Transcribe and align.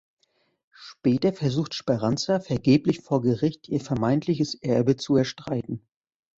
Später 0.71 1.31
versucht 1.31 1.75
Speranza 1.75 2.39
vergeblich 2.39 3.01
vor 3.01 3.21
Gericht 3.21 3.69
ihr 3.69 3.79
vermeintliches 3.81 4.55
Erbe 4.55 4.95
zu 4.95 5.15
erstreiten. 5.15 5.85